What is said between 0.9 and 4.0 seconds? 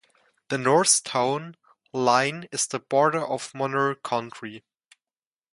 town line is the border of Monroe